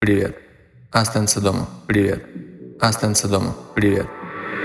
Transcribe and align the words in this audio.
Привет. 0.00 0.36
Останься 0.92 1.40
дома. 1.40 1.68
Привет. 1.88 2.24
Останься 2.80 3.26
дома. 3.26 3.56
Привет. 3.74 4.06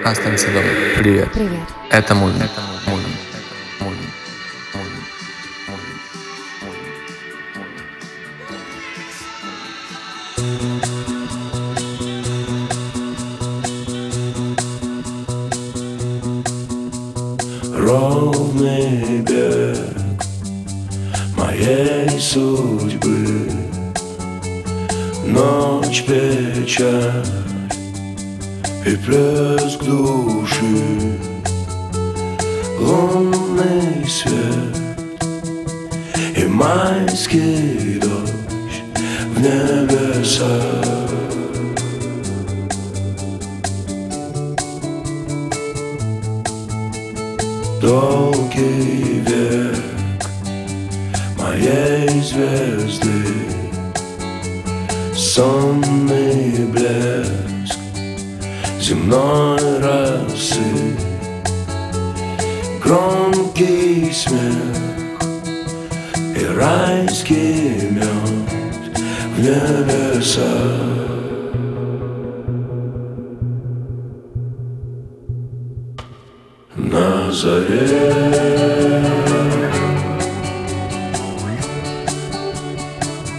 Останься 0.05 0.45
дома. 0.53 0.67
Привет. 0.95 1.31
Привет. 1.33 1.67
Это 1.89 2.13
Мулин. 2.13 2.35
Это 2.35 2.61
Мулин. 2.85 3.22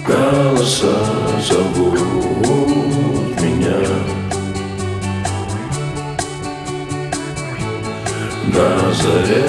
Голоса 0.06 0.96
зовут 1.40 1.98
меня. 3.40 3.78
На 8.52 8.92
заре. 8.92 9.44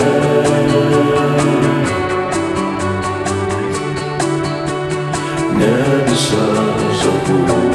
Небеса 5.52 6.46
зовут 7.04 7.75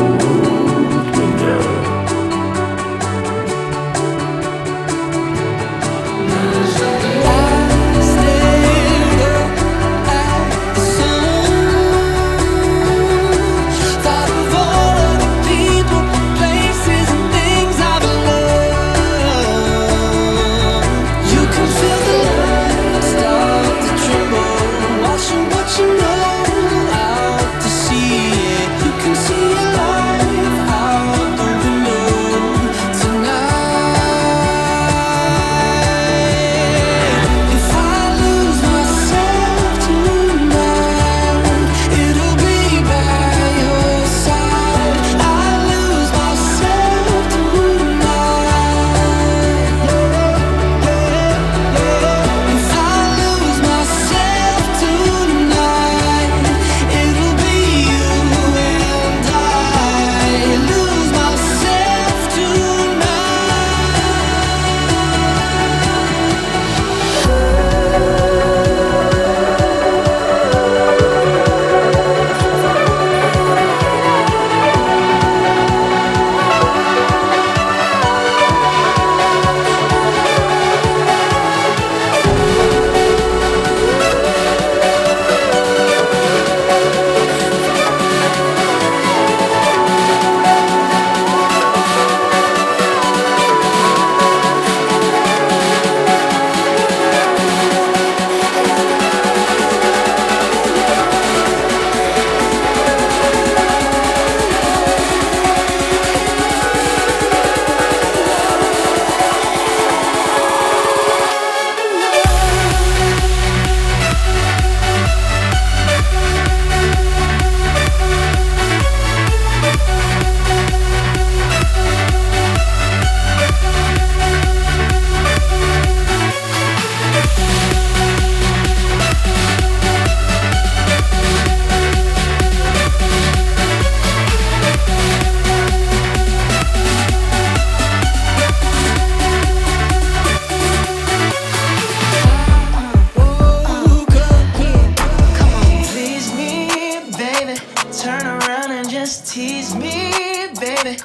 baby. 150.60 150.98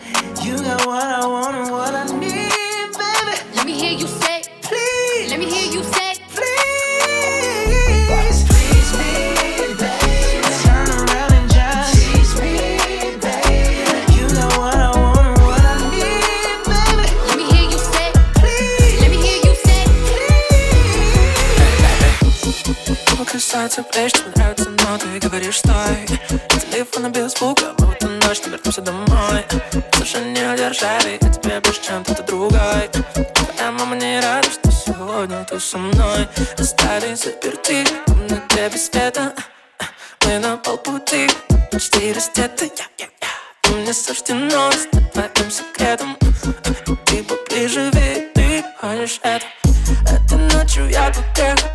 You 0.43 0.57
got 0.63 0.87
what 0.87 1.03
I 1.05 1.27
want 1.27 1.57
and 1.57 1.71
what 1.71 1.95
I 1.95 2.05
need, 2.19 2.91
baby. 3.01 3.35
Let 3.55 3.65
me 3.67 3.73
hear 3.75 3.93
you 3.93 4.07
say, 4.07 4.43
Please, 4.63 5.31
let 5.31 5.39
me 5.39 5.47
hear 5.47 5.71
you 5.73 5.83
say, 5.85 6.15
please. 6.35 7.69
Please 8.49 8.91
me, 8.99 9.13
baby. 9.81 10.21
Turn 10.65 10.89
around 10.89 11.33
and 11.39 11.49
just 11.51 11.95
tease 11.95 12.35
me, 12.41 12.53
baby. 13.25 13.33
You 14.17 14.25
got 14.37 14.51
what 14.59 14.77
I 14.77 14.91
want 14.97 15.27
and 15.29 15.39
what 15.47 15.61
I 15.61 15.75
need, 15.93 16.61
baby. 16.71 17.07
let 17.29 17.37
me 17.37 17.45
hear 17.53 17.67
you 17.71 17.79
say, 17.93 18.09
Please, 18.41 19.01
let 19.03 19.11
me 19.11 19.19
hear 19.27 19.39
you 19.47 19.55
say. 19.67 19.83
please. 22.49 23.25
касается 23.33 23.83
плеч, 23.83 24.13
тебе 24.13 24.31
нравится, 24.37 24.71
но 24.71 24.99
ты 24.99 25.19
говоришь 25.21 25.59
стой 25.59 26.07
Телефон 26.49 27.11
без 27.13 27.33
звука, 27.33 27.54
мы 27.54 27.54
удержали, 30.76 31.18
я 31.22 31.30
тебе 31.30 31.60
больше, 31.62 31.82
чем 31.84 32.04
кто-то 32.04 32.24
другой. 32.24 32.90
Твоя 33.34 33.72
мама 33.72 33.96
не 33.96 34.20
рада, 34.20 34.50
что 34.50 34.72
сегодня 34.72 35.46
ты 35.46 35.60
со 35.60 35.78
мной. 35.78 36.28
Остались 36.58 37.24
заперти 37.24 37.86
в 37.86 38.06
комнате 38.06 38.70
без 38.74 38.88
света. 38.88 39.34
Мы 40.26 40.40
на 40.40 40.58
полпути, 40.58 41.30
почти 41.72 42.14
раздеты, 42.14 42.72
я 42.78 43.08
мне 43.76 43.94
суждено 43.94 44.72
стать 44.72 45.34
твоим 45.34 45.52
секретом. 45.52 46.18
Ты 47.06 47.24
поближе, 47.24 47.92
ведь 47.94 48.34
ты 48.34 48.64
хочешь 48.80 49.20
это. 49.24 49.46
Этой 50.12 50.38
ночью 50.38 50.90
я 50.90 51.12
тут 51.12 51.75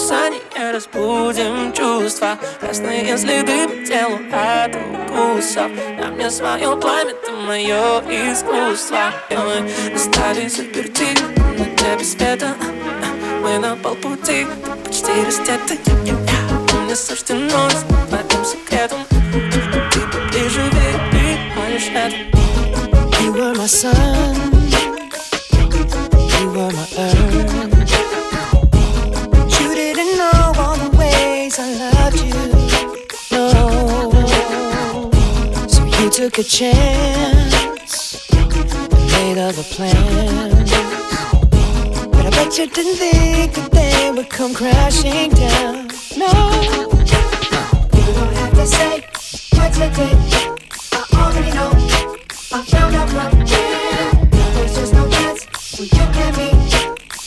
одно 0.00 0.38
касание 0.50 0.72
разбудим 0.72 1.72
чувства. 1.72 2.38
Красные 2.60 3.16
следы 3.18 3.68
по 3.68 3.86
телу 3.86 4.18
от 4.32 4.74
укусов. 4.74 5.70
На 5.98 6.10
мне 6.10 6.30
свое 6.30 6.76
пламя, 6.76 7.12
ты 7.14 7.32
мое 7.32 8.00
искусство. 8.08 9.12
И 9.28 9.36
мы 9.36 9.94
остались 9.94 10.56
заперти 10.56 11.08
на 11.58 11.64
небе 11.64 12.04
света. 12.04 12.54
Мы 13.42 13.58
на 13.58 13.76
полпути, 13.76 14.46
ты 14.64 14.84
почти 14.84 15.24
раздета 15.24 15.74
Мне 16.84 16.96
суждено 16.96 17.70
стать 17.70 18.28
твоим 18.28 18.44
секретом. 18.44 18.98
Ты 19.10 20.00
поближе, 20.00 20.62
ведь 20.72 21.10
ты 21.10 21.24
хочешь 21.54 21.90
это. 21.94 22.16
You 23.22 23.32
were 23.34 23.54
my 23.54 23.66
sun, 23.66 24.34
you 26.40 26.50
were 26.52 26.70
my 26.70 26.86
earth. 26.96 27.59
Took 36.20 36.38
a 36.38 36.42
chance, 36.42 38.30
made 38.30 39.38
other 39.38 39.62
plans. 39.62 40.70
But 42.10 42.26
I 42.26 42.30
bet 42.30 42.58
you 42.58 42.66
didn't 42.66 42.96
think 42.96 43.54
that 43.54 43.70
they 43.70 44.10
would 44.10 44.28
come 44.28 44.52
crashing 44.52 45.30
down. 45.30 45.88
No, 46.18 46.28
you 47.96 48.12
don't 48.12 48.34
have 48.34 48.52
to 48.52 48.66
say 48.66 49.00
what 49.56 49.72
you 49.78 49.88
did. 49.96 50.18
I 50.92 51.04
already 51.14 51.52
know. 51.56 51.70
I 52.52 52.64
found 52.66 52.94
out 52.96 53.10
my 53.14 53.30
yeah. 53.46 54.24
There's 54.56 54.74
just 54.74 54.92
no 54.92 55.08
chance 55.08 55.46
when 55.78 55.88
you 55.88 56.04
and 56.20 56.36
me, 56.36 56.50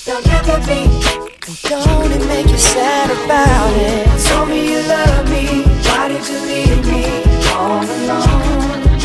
there'll 0.06 0.22
never 0.22 0.60
be. 0.68 1.33
Don't 1.44 2.10
it 2.10 2.26
make 2.26 2.48
you 2.48 2.58
sad 2.58 3.12
about 3.12 3.74
it? 3.76 4.08
Told 4.28 4.48
me 4.48 4.72
you 4.72 4.80
love 4.88 5.30
me, 5.30 5.64
why 5.84 6.08
did 6.08 6.26
you 6.26 6.40
leave 6.40 6.86
me 6.88 7.04
all 7.52 7.84
alone? 7.84 8.96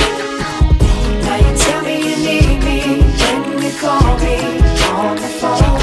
Now 1.26 1.34
you 1.34 1.56
tell 1.58 1.82
me 1.82 1.98
you 1.98 2.16
need 2.22 2.62
me 2.62 3.02
when 3.02 3.60
you 3.60 3.72
call 3.80 4.16
me 4.22 4.38
on 4.86 5.16
the 5.16 5.30
phone. 5.40 5.82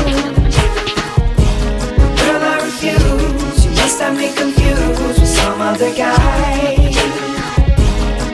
Girl, 2.24 2.42
I 2.42 2.62
refuse. 2.64 3.66
You 3.66 3.72
must 3.72 4.00
have 4.00 4.16
me 4.16 4.32
confused 4.34 5.20
with 5.20 5.28
some 5.28 5.60
other 5.60 5.94
guy. 5.94 6.78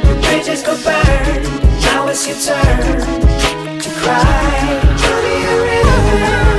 The 0.06 0.14
bridges 0.22 0.62
go 0.62 0.78
burn. 0.84 1.42
Now 1.82 2.08
it's 2.08 2.28
your 2.28 2.38
turn 2.38 3.02
to 3.80 3.90
cry. 3.98 4.80
Tell 5.00 5.24
me 5.24 5.44
a 5.44 5.64
river. 5.64 6.51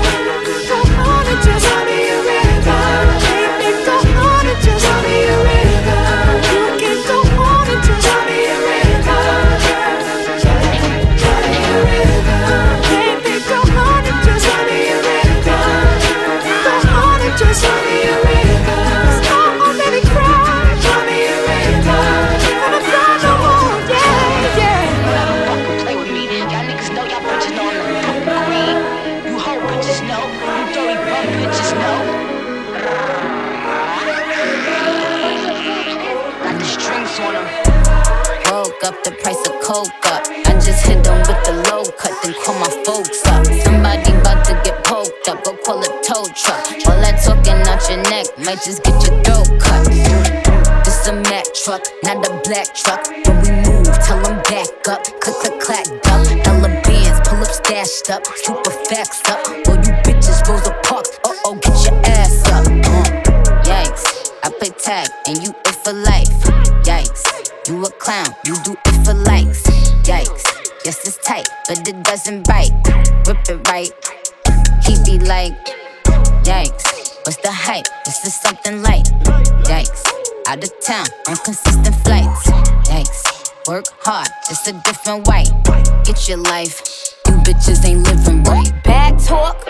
life. 86.44 86.82
You 87.28 87.34
bitches 87.36 87.84
ain't 87.84 88.06
living 88.06 88.42
right. 88.44 88.72
Bag 88.84 89.18
talk, 89.18 89.64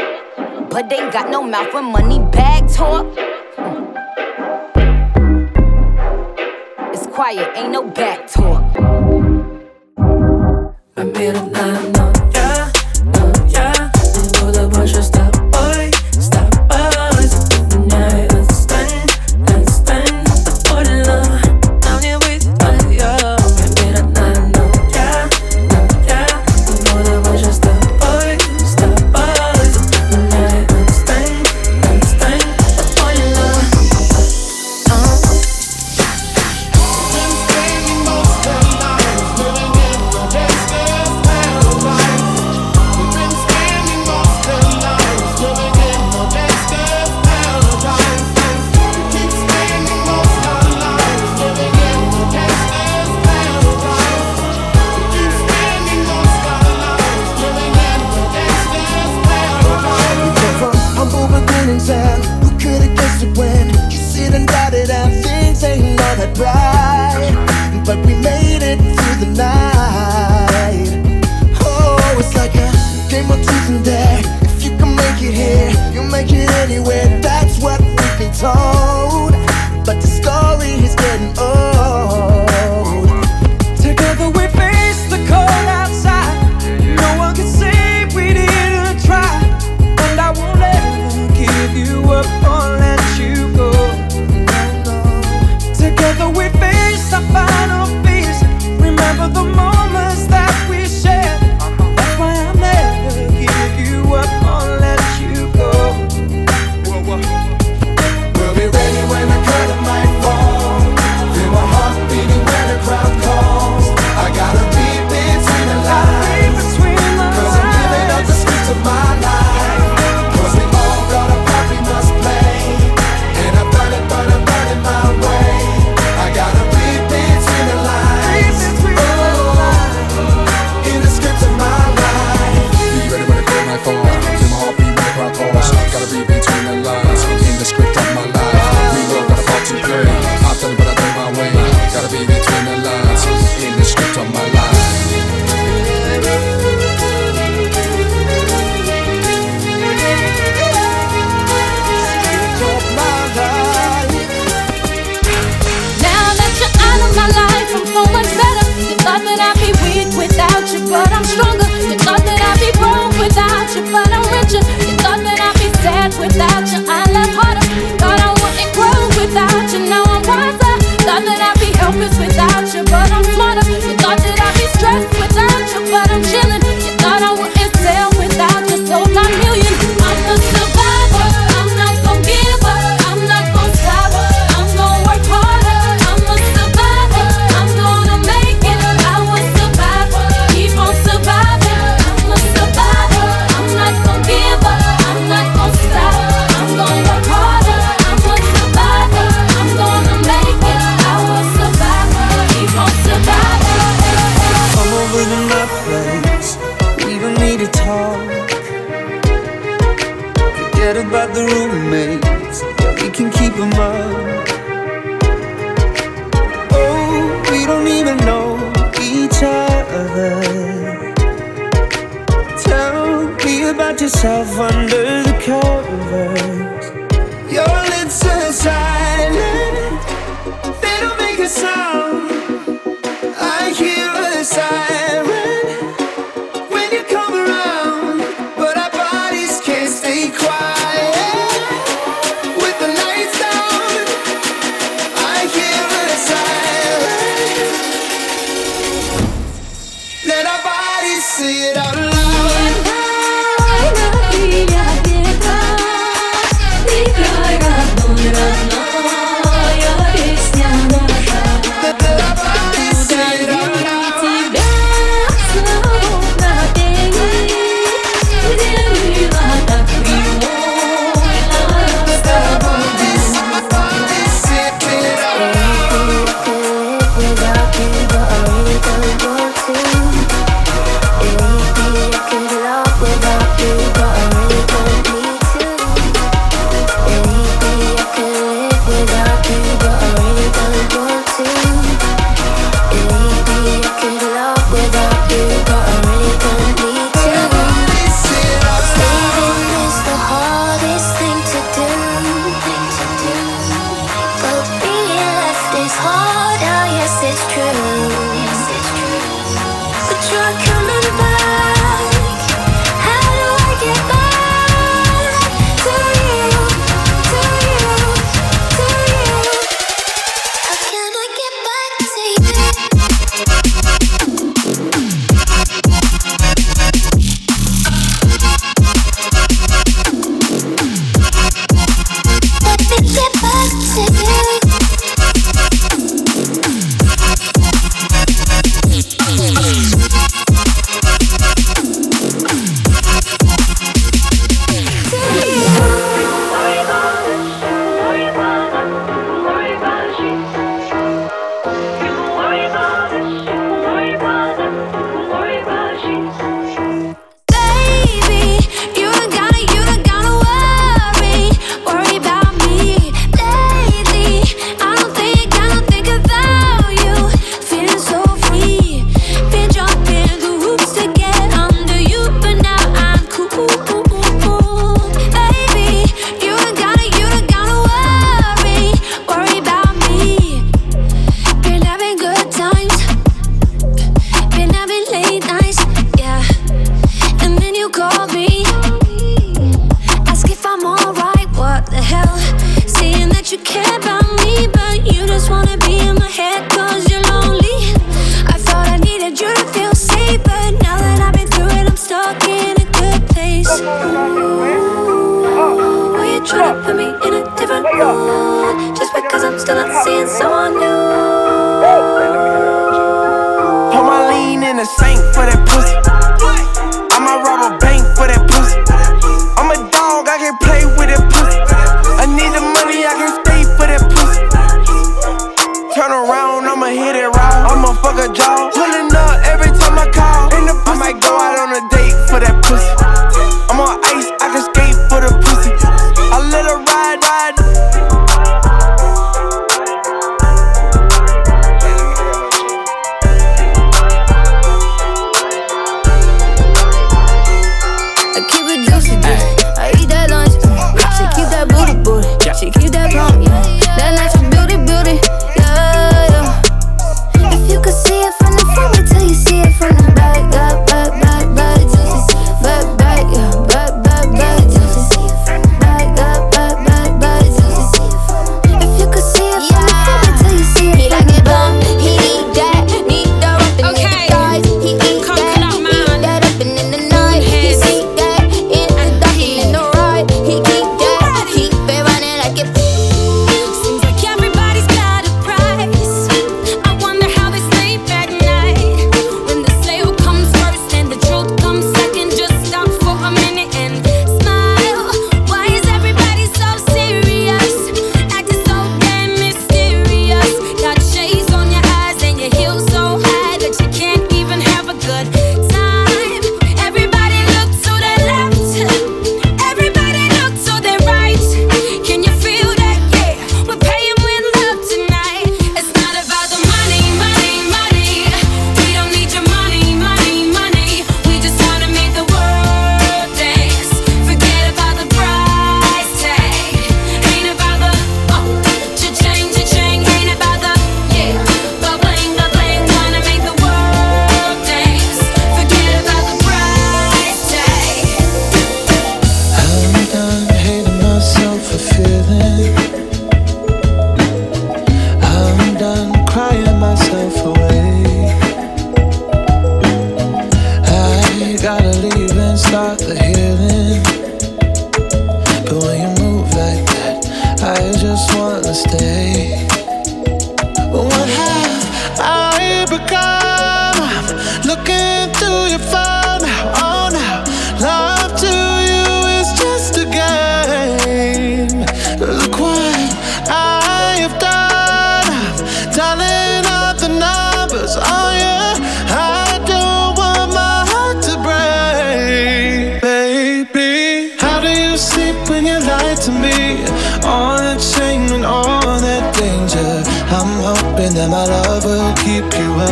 but 0.71 0.89
they 0.89 1.11
got 1.11 1.31
no 1.31 1.43
mouth 1.43 1.69
for 1.69 1.83
money. 1.83 2.19
Bag 2.31 2.69
talk. 2.69 3.07
It's 6.93 7.07
quiet, 7.07 7.49
ain't 7.57 7.73
no 7.73 7.89
back 7.89 8.27
talk. 8.29 8.63
My 10.97 11.05
middle 11.05 11.47
line, 11.49 11.93
no. 11.93 12.22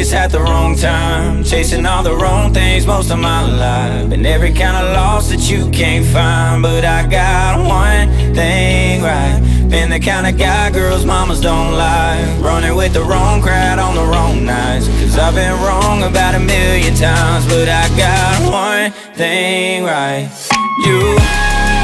place 0.00 0.14
at 0.14 0.30
the 0.30 0.40
wrong 0.40 0.74
time. 0.76 1.44
Chasing 1.44 1.84
all 1.84 2.02
the 2.02 2.14
wrong 2.14 2.54
things 2.54 2.86
most 2.86 3.10
of 3.10 3.18
my 3.18 3.42
life. 3.42 4.10
And 4.12 4.24
every 4.26 4.52
kind 4.52 4.76
of 4.76 4.94
loss 4.94 5.28
that 5.30 5.50
you 5.50 5.70
can't 5.70 6.06
find. 6.06 6.62
But 6.62 6.84
I 6.84 7.06
got 7.06 7.58
one 7.58 8.08
thing 8.34 9.02
right. 9.02 9.38
Been 9.68 9.90
the 9.90 10.00
kind 10.00 10.26
of 10.26 10.38
guy 10.38 10.70
girls 10.70 11.04
mamas 11.04 11.40
don't 11.40 11.74
like. 11.74 12.24
Running 12.40 12.74
with 12.76 12.94
the 12.94 13.02
wrong 13.02 13.42
crowd 13.42 13.78
on 13.78 13.94
the 13.94 14.06
wrong 14.12 14.44
nights. 14.44 14.86
Cause 14.88 15.18
I've 15.18 15.34
been 15.34 15.56
wrong 15.64 16.02
about 16.02 16.34
a 16.34 16.40
million 16.40 16.94
times. 16.94 17.44
But 17.46 17.68
I 17.68 17.84
got 17.96 18.36
one 18.50 18.92
thing 19.14 19.84
right. 19.84 20.30
You. 20.86 21.79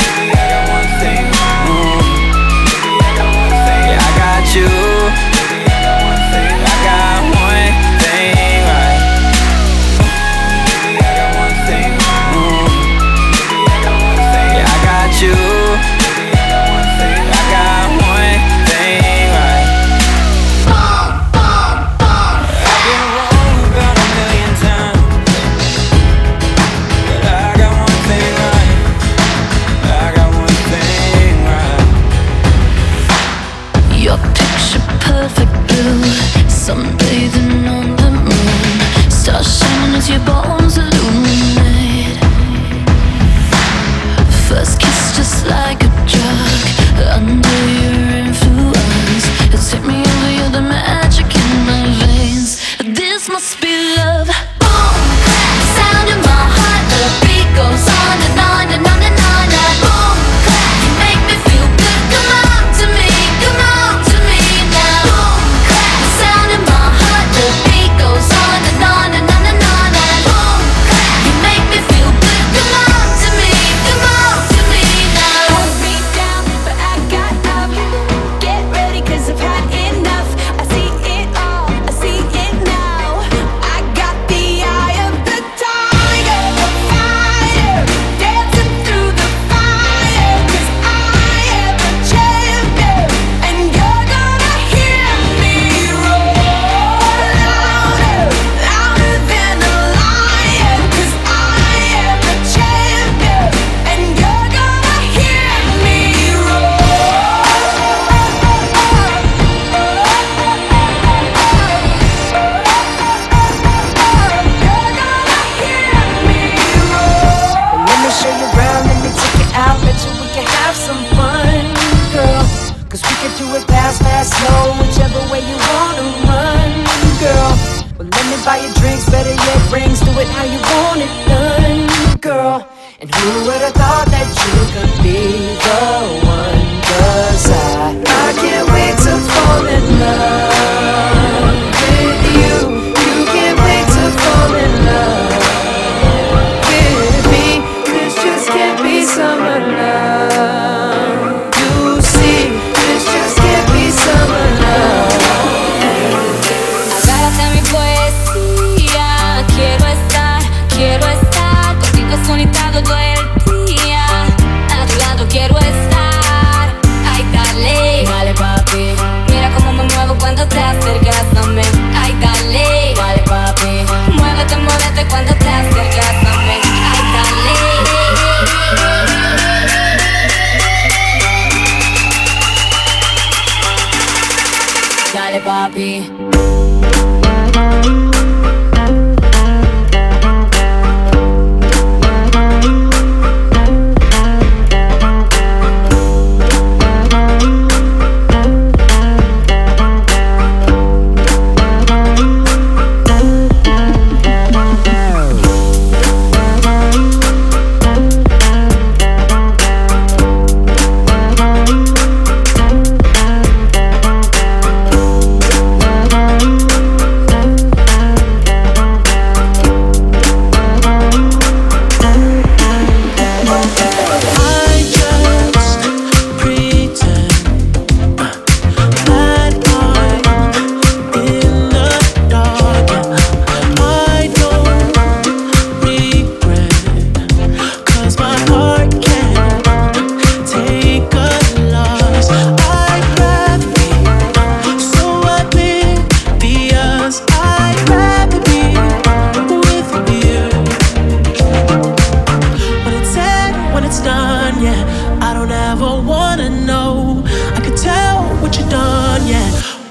the 162.82 162.92
el 162.92 163.35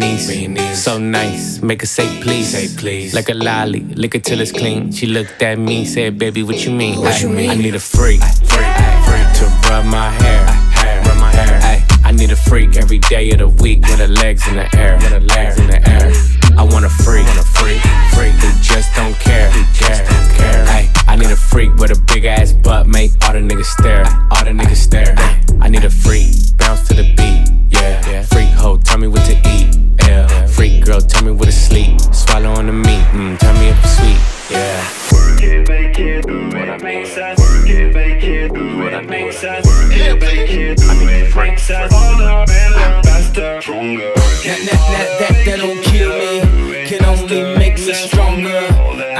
baby, 0.00 0.26
be 0.26 0.40
your 0.40 0.50
niece. 0.50 0.82
So 0.82 0.98
nice, 0.98 1.62
make 1.62 1.80
her 1.80 1.86
say 1.86 2.20
please. 2.22 2.50
Say 2.50 2.68
please. 2.76 3.14
Like 3.14 3.28
a 3.28 3.34
lolly, 3.34 3.80
lick 3.80 4.14
it 4.14 4.24
till 4.24 4.40
it's 4.40 4.52
clean. 4.52 4.92
She 4.92 5.06
looked 5.06 5.42
at 5.42 5.58
me, 5.58 5.84
said, 5.84 6.18
baby, 6.18 6.42
what 6.42 6.64
you 6.64 6.72
mean? 6.72 7.00
What 7.00 7.20
you 7.20 7.28
mean? 7.28 7.50
I 7.50 7.54
need 7.54 7.74
a 7.74 7.80
freak, 7.80 8.20
freak, 8.20 8.74
freak 9.06 9.28
to 9.38 9.44
rub 9.68 9.84
my 9.86 10.10
hair, 10.10 10.46
hair, 10.46 11.02
rub 11.02 11.18
my 11.18 11.30
hair. 11.30 11.60
Ay, 11.62 11.86
I 12.04 12.12
need 12.12 12.30
a 12.30 12.36
freak 12.36 12.76
every 12.76 12.98
day 12.98 13.30
of 13.32 13.38
the 13.38 13.48
week 13.48 13.80
with 13.82 13.98
her 13.98 14.08
legs 14.08 14.46
in 14.48 14.56
the 14.56 14.68
air, 14.76 14.96
with 14.96 15.12
her 15.12 15.20
legs 15.20 15.58
in 15.58 15.66
the 15.68 15.80
air. 15.88 16.12
I 16.56 16.62
want 16.62 16.84
a 16.84 16.88
freak, 16.88 17.26
want 17.26 17.40
a 17.40 17.42
freak, 17.42 17.80
freak 18.14 18.32
who 18.34 18.50
just 18.62 18.94
don't 18.94 19.14
care, 19.18 19.50
who 19.50 19.62
just 19.72 20.04
don't 20.04 20.30
care. 20.38 20.64
Ay, 20.68 20.90
I 21.08 21.16
need 21.16 21.30
a 21.30 21.36
freak 21.36 21.74
with 21.76 21.90
a 21.90 22.00
big 22.12 22.24
ass 22.24 22.52
butt, 22.52 22.86
make 22.86 23.10
all 23.22 23.32
the 23.32 23.40
niggas 23.40 23.66
stare, 23.66 24.04
all 24.30 24.44
the 24.44 24.50
niggas 24.50 24.76
stare. 24.76 25.14
I 25.60 25.68
need 25.68 25.84
a 25.84 25.90
freak, 25.90 26.28
bounce 26.58 26.86
to 26.88 26.94
the 26.94 27.14
beat, 27.16 27.72
yeah. 27.72 28.22
Freak 28.24 28.53
hoe, 28.64 28.78
tell 28.78 28.98
me 28.98 29.06
what 29.06 29.24
to 29.26 29.36
eat, 29.54 29.76
yeah. 30.06 30.26
Freak 30.46 30.84
girl, 30.84 31.00
tell 31.00 31.22
me 31.24 31.32
where 31.32 31.46
to 31.46 31.52
sleep, 31.52 32.00
swallow 32.00 32.52
on 32.58 32.66
the 32.66 32.72
meat, 32.72 33.04
mm, 33.12 33.38
tell 33.38 33.54
me 33.60 33.68
if 33.68 33.84
it's 33.84 33.96
sweet, 33.98 34.20
yeah. 34.50 34.80
Work 35.12 35.42
it, 35.42 35.68
make 35.68 35.98
it, 35.98 36.26
do 36.26 36.48
it, 36.56 36.82
make 36.82 37.06
sense. 37.06 37.38
Work 37.40 37.68
it, 37.68 37.94
make 37.94 38.24
it, 38.24 38.54
do 38.54 38.86
it, 38.86 39.08
make 39.08 39.32
sense. 39.32 39.66
Work 39.66 39.92
it, 39.92 40.20
make 40.20 40.50
it, 40.50 40.78
do 40.78 40.90
it, 40.90 41.36
make 41.36 41.58
sense. 41.58 41.92
Harder, 41.92 42.46
better, 42.50 43.02
faster, 43.08 43.60
stronger. 43.60 44.12
That, 44.44 44.60
that, 44.66 44.82
that, 44.92 45.08
that, 45.20 45.44
that 45.44 45.58
don't 45.58 45.82
kill 45.84 46.12
me, 46.22 46.86
can 46.88 47.04
only 47.04 47.58
make 47.58 47.76
me 47.76 47.92
stronger. 47.92 48.64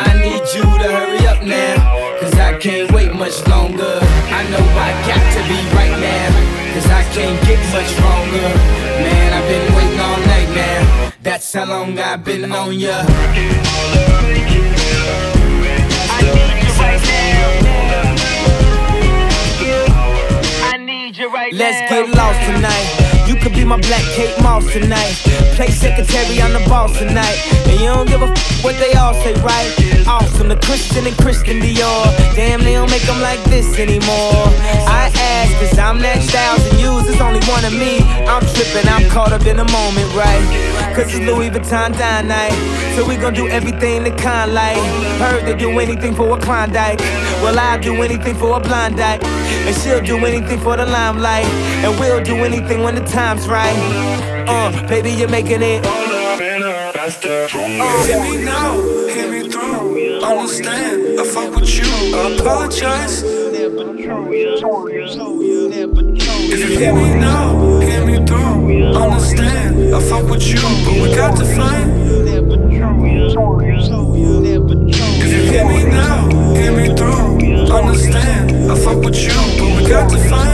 I 0.08 0.10
need 0.24 0.44
you 0.56 0.64
to 0.82 0.88
hurry 0.96 1.26
up 1.26 1.42
now, 1.44 2.18
cause 2.20 2.34
I 2.34 2.58
can't 2.58 2.90
wait 2.92 3.12
much 3.12 3.46
longer. 3.46 3.98
I 4.38 4.40
know 4.50 4.64
I 4.88 4.90
got 5.10 5.24
to 5.36 5.40
be 5.50 5.58
right 5.76 5.96
now, 6.00 6.28
cause 6.32 6.48
I 6.48 6.53
can't 7.14 7.40
get 7.46 7.60
much 7.72 7.86
stronger. 7.94 8.48
Man, 9.04 9.32
I've 9.32 9.48
been 9.48 9.74
waiting 9.76 10.00
all 10.00 10.18
night 10.26 10.50
now, 10.54 11.12
that's 11.22 11.52
how 11.52 11.66
long 11.66 11.96
I've 11.96 12.24
been 12.24 12.50
on 12.50 12.74
ya. 12.74 13.04
Let's 21.52 21.88
get 21.88 22.08
lost 22.16 22.40
tonight. 22.46 23.04
You 23.28 23.36
could 23.36 23.52
be 23.54 23.64
my 23.64 23.78
black 23.78 24.02
Kate 24.16 24.34
Moss 24.42 24.70
tonight. 24.72 25.14
Play 25.56 25.68
secretary, 25.68 26.40
I'm 26.42 26.52
the 26.52 26.64
boss 26.68 26.98
tonight. 26.98 27.38
And 27.68 27.80
you 27.80 27.86
don't 27.86 28.08
give 28.08 28.22
a 28.22 28.26
f 28.26 28.64
what 28.64 28.76
they 28.78 28.92
all 28.94 29.14
say, 29.14 29.34
right? 29.40 29.70
Awesome, 30.06 30.48
the 30.48 30.56
Christian 30.56 31.06
and 31.06 31.16
Christian 31.16 31.60
Dior. 31.60 32.04
Damn, 32.34 32.60
they 32.64 32.74
don't 32.74 32.90
make 32.90 33.02
them 33.02 33.20
like 33.20 33.42
this 33.44 33.78
anymore. 33.78 34.50
I 34.88 35.12
ask, 35.14 35.52
cause 35.60 35.78
I'm 35.78 35.93
one 37.64 37.72
of 37.72 37.78
me. 37.78 37.98
I'm 38.26 38.42
tripping, 38.54 38.88
I'm 38.88 39.08
caught 39.10 39.32
up 39.32 39.46
in 39.46 39.56
the 39.56 39.64
moment, 39.64 40.14
right? 40.14 40.94
Cause 40.94 41.14
it's 41.14 41.24
Louis 41.24 41.50
Vuitton 41.50 41.96
Don 41.98 42.28
night. 42.28 42.52
So 42.94 43.06
we 43.06 43.16
gon' 43.16 43.34
do 43.34 43.48
everything 43.48 44.04
the 44.04 44.10
kind 44.10 44.52
like. 44.52 44.78
Heard 45.18 45.46
they 45.46 45.56
do 45.56 45.78
anything 45.78 46.14
for 46.14 46.36
a 46.36 46.40
Klondike. 46.40 47.00
Well, 47.42 47.58
I'll 47.58 47.80
do 47.80 48.02
anything 48.02 48.34
for 48.36 48.56
a 48.56 48.60
blind 48.60 48.96
dyke. 48.96 49.24
And 49.24 49.74
she'll 49.76 50.02
do 50.02 50.16
anything 50.24 50.60
for 50.60 50.76
the 50.76 50.86
limelight. 50.86 51.46
And 51.84 51.98
we'll 51.98 52.22
do 52.22 52.36
anything 52.36 52.82
when 52.82 52.94
the 52.94 53.04
time's 53.04 53.48
right. 53.48 53.76
Uh, 54.46 54.86
baby, 54.86 55.10
you're 55.10 55.28
making 55.28 55.62
it. 55.62 55.84
Stronger. 57.10 57.48
Hear 58.06 58.22
me 58.22 58.44
now, 58.44 58.72
hear 59.08 59.30
me 59.30 59.48
through. 59.50 60.22
I 60.22 60.36
Understand, 60.36 61.20
I 61.20 61.24
fuck 61.24 61.54
with 61.54 61.76
you. 61.76 61.84
I 62.16 62.36
apologize. 62.38 63.22
If 66.54 66.70
you 66.70 66.78
hear 66.78 66.94
me 66.94 67.14
now, 67.18 67.80
hear 67.80 68.06
me 68.06 68.24
through. 68.24 68.94
Understand, 68.94 69.92
I 69.92 70.00
fuck 70.00 70.30
with 70.30 70.46
you, 70.46 70.60
but 70.84 70.94
we 71.02 71.12
got 71.12 71.36
to 71.36 71.44
find. 71.44 71.90
If 72.06 72.30
you 75.32 75.42
hear 75.50 75.66
me 75.66 75.82
now, 75.82 76.28
hear 76.54 76.70
me 76.70 76.94
through. 76.94 77.74
Understand, 77.74 78.70
I 78.70 78.78
fuck 78.78 79.02
with 79.04 79.16
you, 79.16 79.34
but 79.58 79.82
we 79.82 79.88
got 79.88 80.08
to 80.10 80.18
find. 80.28 80.44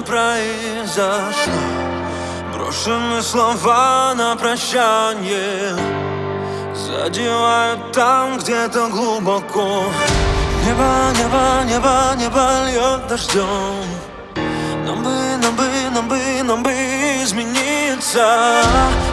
Произошло. 0.00 1.52
Брошены 2.52 3.22
слова 3.22 4.14
на 4.14 4.36
прощание. 4.36 5.76
Задевают 6.74 7.92
там 7.92 8.38
где-то 8.38 8.88
глубоко. 8.88 9.84
Небо, 10.64 11.12
небо, 11.18 11.64
небо, 11.64 12.14
небо 12.16 12.66
льет 12.66 13.06
дождем. 13.08 13.84
Нам 14.86 15.02
бы, 15.02 15.10
нам 15.42 15.56
бы, 15.56 15.68
нам 15.94 16.08
бы, 16.08 16.42
нам 16.42 16.62
бы 16.62 16.72
измениться. 17.22 18.62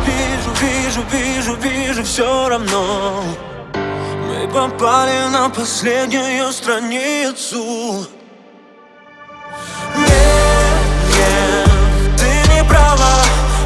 Вижу, 0.06 0.52
вижу, 0.62 1.02
вижу, 1.12 1.56
вижу 1.56 2.04
все 2.04 2.50
равно. 2.50 3.24
Мы 4.28 4.48
попали 4.48 5.28
на 5.32 5.50
последнюю 5.50 6.52
страницу 6.52 8.08
права. 12.96 13.24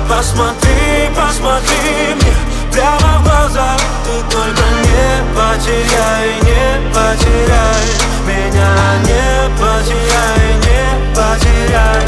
Посмотри, 0.10 1.10
посмотри 1.16 2.16
мне 2.16 2.34
прямо 2.72 3.20
в 3.20 3.24
глаза. 3.24 3.78
Ты 4.04 4.36
только 4.36 4.64
не 4.84 5.10
потеряй, 5.36 6.30
не 6.42 6.90
потеряй 6.94 7.86
Меня 8.26 8.72
не 9.08 9.28
потеряй, 9.60 10.46
не 10.66 10.82
потеряй. 11.16 12.06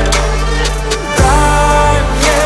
Дай 1.18 1.96
мне 2.12 2.42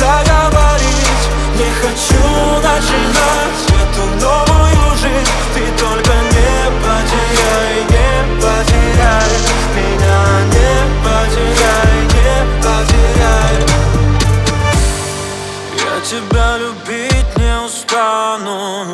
договорить 0.00 1.24
Не 1.58 1.68
хочу 1.80 2.24
начинать 2.62 3.62
эту 3.82 4.04
новую 4.24 4.96
жизнь. 4.96 5.32
Ты 5.54 5.62
только 5.78 6.12
не 6.34 6.54
потеряй, 6.82 7.74
не 7.92 8.10
потеряй 8.40 9.32
Меня 9.76 10.20
не 10.54 10.72
потеряй, 11.04 11.91
тебя 16.12 16.58
любить 16.58 17.38
не 17.38 17.58
устану. 17.64 18.86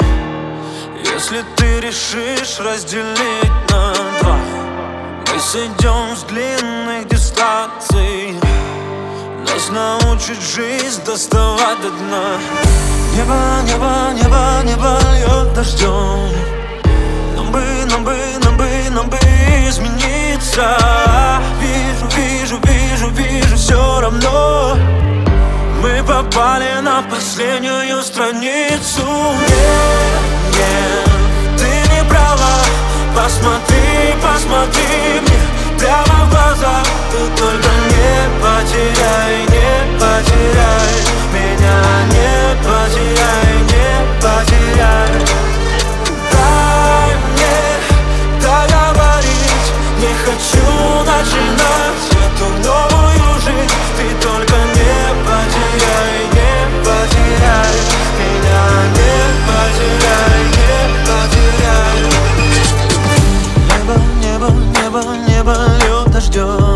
Если 1.03 1.45
ты 1.57 1.81
решишь 1.81 2.61
разделить 2.61 3.71
на 3.71 3.93
два 4.21 4.39
Мы 5.33 5.41
сойдем 5.41 6.17
с 6.17 6.23
длинных 6.23 7.09
дистанций. 7.09 8.39
Нас 9.41 9.69
научит 9.71 10.41
жизнь 10.41 11.03
доставать 11.05 11.81
до 11.83 11.91
дна. 11.91 12.39
Небо, 13.17 13.35
небо, 13.65 14.13
небо, 14.15 14.63
небо 14.63 14.99
льет 15.15 15.55
дождем. 15.55 16.31
Нам 17.35 17.51
бы, 17.51 17.63
нам 17.91 18.05
бы, 18.05 18.17
нам 18.45 18.57
бы, 18.57 18.69
нам 18.91 19.11
бы 19.11 19.19
измениться. 19.69 20.79
Вижу, 21.61 22.07
вижу, 22.15 22.61
вижу, 22.63 23.09
вижу 23.11 23.57
все 23.57 24.01
равно 24.01 24.77
мы 25.83 26.03
попали 26.03 26.81
на 26.81 27.03
последнюю 27.03 28.03
страницу. 28.03 29.07
Нет, 29.41 30.21
нет, 30.57 31.59
ты 31.59 31.95
не 31.95 32.05
права. 32.09 32.57
Посмотри, 33.15 34.15
посмотри 34.23 35.21
мне 35.21 35.41
прямо 35.79 36.25
в 36.25 36.31
глаза. 36.31 36.83
Ты 37.11 37.19
только 37.41 37.69
не 37.91 38.29
потеряй, 38.43 39.41
не 39.49 39.99
потеряй 39.99 40.95
Меня 41.33 41.79
не 42.15 42.33
потеряй, 42.63 43.53
не 43.73 43.89
потеряй. 44.23 45.13
Дай 46.33 47.11
мне 47.33 47.57
договорить 48.43 49.69
Не 50.01 50.13
хочу 50.25 50.69
начинать 51.05 52.07
эту 52.13 52.47
новую 52.69 53.41
жизнь. 53.41 53.75
Ты 53.97 54.27
только 54.27 54.48
потеряй, 59.79 60.41
не 60.57 60.81
потеряй 61.07 62.01
Небо, 63.69 63.97
небо, 64.23 64.49
небо, 64.75 65.01
небо 65.27 65.55
льет 65.81 66.13
дождем 66.13 66.68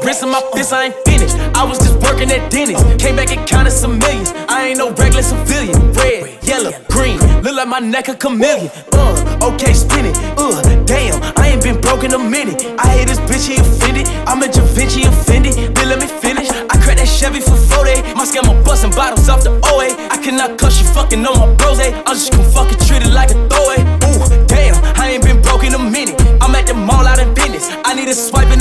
my 0.00 0.10
and 0.22 0.30
my 0.30 0.40
fist. 0.54 0.72
I 0.72 0.86
ain't 0.86 0.94
finished. 1.04 1.36
I 1.54 1.64
was 1.64 1.78
just 1.78 1.96
working 2.00 2.30
at 2.30 2.50
Dennis. 2.50 2.80
Came 3.02 3.16
back 3.16 3.30
and 3.30 3.46
counted 3.46 3.70
some 3.72 3.98
millions. 3.98 4.32
I 4.48 4.68
ain't 4.68 4.78
no 4.78 4.90
regular 4.92 5.22
civilian. 5.22 5.92
Red, 5.92 6.42
yellow, 6.44 6.72
green. 6.88 7.18
Look 7.42 7.54
like 7.56 7.68
my 7.68 7.78
neck 7.78 8.08
a 8.08 8.14
chameleon. 8.14 8.70
Uh, 8.92 9.52
okay, 9.52 9.72
spin 9.72 10.06
it. 10.06 10.16
Uh, 10.36 10.62
damn, 10.84 11.20
I 11.36 11.48
ain't 11.48 11.62
been 11.62 11.80
broke 11.80 12.04
in 12.04 12.14
a 12.14 12.18
minute. 12.18 12.64
I 12.78 12.86
hate 12.88 13.08
this 13.08 13.18
bitch, 13.20 13.48
he 13.48 13.56
offended. 13.60 14.08
I'm 14.26 14.42
a 14.42 14.48
Da 14.48 14.62
Vinci 14.74 15.02
offended. 15.04 15.54
Then 15.74 15.88
let 15.88 15.98
me 16.00 16.06
finish. 16.06 16.48
I 16.50 16.74
cracked 16.82 16.98
that 16.98 17.08
Chevy 17.08 17.40
for 17.40 17.56
40. 17.56 18.14
My 18.14 18.24
scammer 18.24 18.56
busting 18.64 18.92
bottles 18.92 19.28
off 19.28 19.42
the 19.42 19.52
OA. 19.66 19.92
I 20.10 20.16
cannot 20.22 20.58
cuss 20.58 20.80
you 20.80 20.86
fucking 20.88 21.24
on 21.26 21.38
my 21.38 21.54
bros. 21.56 21.80
eh? 21.80 21.90
I'm 22.06 22.14
just 22.16 22.32
gonna 22.32 22.44
fucking 22.44 22.78
treat 22.86 23.02
it 23.02 23.12
like 23.12 23.30
a 23.30 23.38
throwaway. 23.48 23.82
Ooh, 24.08 24.46
damn, 24.46 24.74
I 24.96 25.12
ain't 25.14 25.24
been 25.24 25.40
broke 25.42 25.64
in 25.64 25.74
a 25.74 25.78
minute. 25.78 26.16
I'm 26.40 26.54
at 26.54 26.66
the 26.66 26.74
mall 26.74 27.06
out 27.06 27.18
in 27.18 27.34
business. 27.34 27.68
I 27.84 27.94
need 27.94 28.08
a 28.08 28.14
swipe 28.14 28.51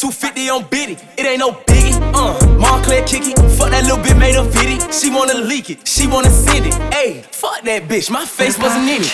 250 0.00 0.48
on 0.48 0.64
Biddy. 0.68 0.96
It 1.18 1.26
ain't 1.26 1.40
no 1.40 1.52
biggie. 1.52 1.92
Uh, 2.14 2.56
Montclair 2.56 3.04
kicky. 3.04 3.34
Fuck 3.58 3.68
that 3.68 3.82
little 3.84 3.98
bit 4.02 4.16
made 4.16 4.34
a 4.34 4.42
viddy. 4.42 4.80
She 4.90 5.10
wanna 5.10 5.34
leak 5.34 5.68
it. 5.68 5.86
She 5.86 6.06
wanna 6.06 6.30
send 6.30 6.64
it. 6.68 6.72
Ayy, 6.94 7.22
fuck 7.22 7.60
that 7.64 7.82
bitch. 7.82 8.10
My 8.10 8.24
face 8.24 8.58
wasn't 8.58 8.88
in 8.88 9.02
it. 9.02 9.12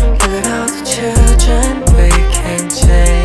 Look 0.00 0.22
at 0.22 0.46
all 0.46 0.66
the 0.66 0.82
children 0.82 1.80
we 1.94 2.08
can 2.32 2.70
change. 2.70 3.19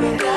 Believe 0.00 0.33